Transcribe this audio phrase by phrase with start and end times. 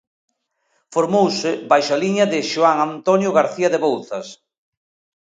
[0.95, 4.27] Formouse baixo a liña de Xoán Antonio García de Bouzas.